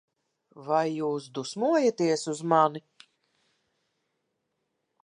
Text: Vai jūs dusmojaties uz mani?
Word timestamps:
Vai 0.69 0.85
jūs 0.93 1.27
dusmojaties 1.35 2.27
uz 2.35 2.43
mani? 2.55 2.83